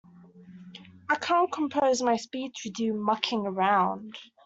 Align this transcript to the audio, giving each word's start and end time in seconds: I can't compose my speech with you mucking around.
I 1.11 1.15
can't 1.15 1.51
compose 1.51 2.01
my 2.01 2.15
speech 2.17 2.61
with 2.65 2.79
you 2.79 2.95
mucking 2.95 3.45
around. 3.45 4.17